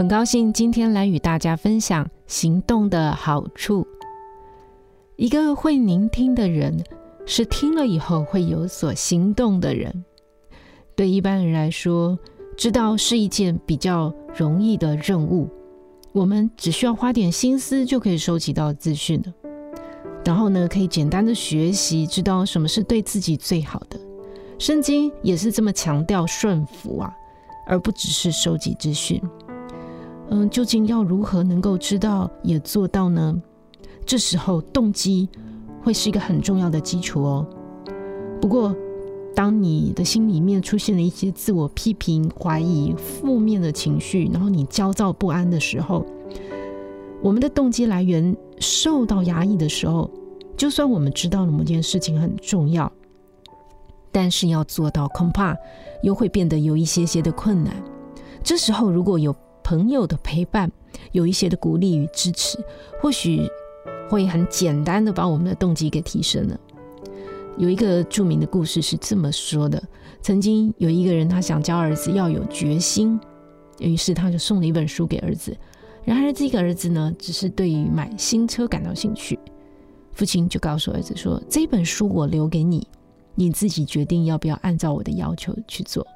[0.00, 3.86] 很高兴今天来与大家分享行动的好处。
[5.16, 6.82] 一个会聆听的人，
[7.26, 10.02] 是听了以后会有所行动的人。
[10.96, 12.18] 对一般人来说，
[12.56, 15.46] 知道是一件比较容易的任务。
[16.12, 19.34] 我们只需要花点心思就可以收集到资讯了。
[20.24, 24.00] 然后呢，可以简单的学习，知道什么是对自己最好的。
[24.58, 27.12] 圣经也是这么强调顺服啊，
[27.66, 29.20] 而不只是收集资讯。
[30.30, 33.34] 嗯，究竟要如何能够知道也做到呢？
[34.06, 35.28] 这时候动机
[35.82, 37.46] 会是一个很重要的基础哦。
[38.40, 38.74] 不过，
[39.34, 46.06] 当你的心里面出现了一些自我批评、怀疑、负面的情绪，然后你焦躁不安的时候，
[47.22, 50.10] 我们的动机来源受到压抑的时候，
[50.56, 52.90] 就算我们知道了某件事情很重要，
[54.12, 55.56] 但是要做到，恐怕
[56.02, 57.74] 又会变得有一些些的困难。
[58.42, 60.70] 这时候，如果有朋友的陪伴，
[61.12, 62.58] 有一些的鼓励与支持，
[63.00, 63.48] 或许
[64.08, 66.58] 会很简单的把我们的动机给提升了。
[67.56, 69.82] 有一个著名的故事是这么说的：
[70.22, 73.20] 曾经有一个人，他想教儿子要有决心，
[73.78, 75.56] 于是他就送了一本书给儿子。
[76.04, 79.38] 然而这个儿子呢，只是对于买新车感到兴趣。
[80.12, 82.86] 父亲就告诉儿子说：“这本书我留给你，
[83.34, 86.06] 你自己决定要不要按照我的要求去做。”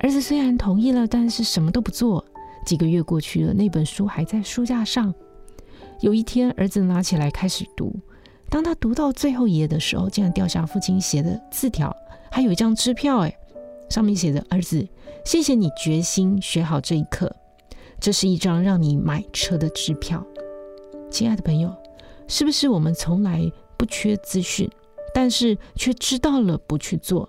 [0.00, 2.24] 儿子虽然同意了，但是什么都不做。
[2.64, 5.14] 几个月过去了，那本书还在书架上。
[6.00, 7.94] 有一天，儿子拿起来开始读。
[8.50, 11.94] 当他读到最后一页的时候，竟然掉下父亲写的字条，
[12.30, 13.20] 还有一张支票。
[13.20, 13.36] 哎，
[13.88, 14.86] 上面写着：“儿子，
[15.24, 17.34] 谢谢你决心学好这一课。
[17.98, 20.24] 这是一张让你买车的支票。”
[21.10, 21.74] 亲爱的朋友，
[22.28, 24.68] 是不是我们从来不缺资讯，
[25.14, 27.28] 但是却知道了不去做？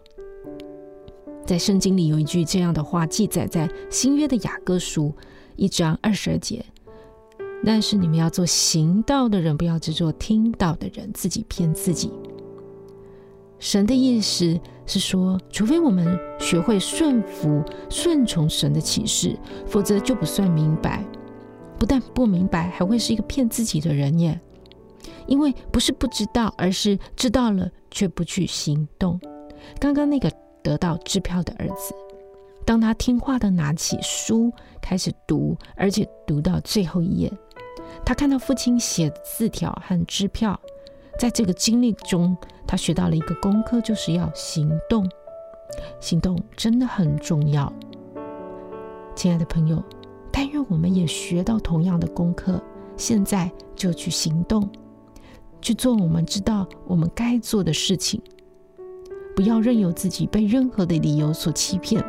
[1.48, 5.16] 在圣经里有一句这样的话，记载在新约的雅各书
[5.56, 6.64] 一章二十二节。
[7.66, 12.12] 但是你们要做行道的人，不要只做听道的人，自己骗自己。
[13.60, 21.02] 神的意思是说，除非我们学会顺服、顺从神的启示，否则就不算明白。
[21.80, 24.38] 不但不明白，还会是一个骗自己的人耶。
[25.28, 29.18] 因为不是不知道，而是知道了却不去行动。
[29.80, 30.30] 刚刚那个。
[30.64, 31.94] 得到支票的儿子，
[32.66, 34.52] 当他听话的拿起书
[34.82, 37.32] 开始读，而且读到最后一页，
[38.06, 40.60] 他看到父亲写的字条和支票，
[41.18, 42.36] 在这个经历中，
[42.66, 45.08] 他学到了一个功课，就是要行动。
[46.00, 47.72] 行动真的很重要，
[49.16, 49.84] 亲爱的朋友，
[50.32, 52.62] 但愿我们也学到同样的功课，
[52.96, 54.68] 现在就去行动，
[55.62, 58.22] 去做我们知道我们该做的事情。
[59.38, 62.04] 不要任由自己被任何的理由所欺骗。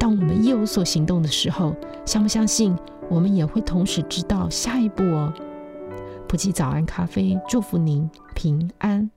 [0.00, 2.76] 当我们一有所行动的时候，相不相信
[3.08, 5.32] 我们也会同时知道下一步哦。
[6.28, 9.08] 普吉早安咖啡，祝福您平安。